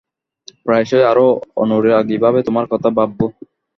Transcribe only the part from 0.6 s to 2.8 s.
প্রায়শই আর অনুরাগীভাবে তোমার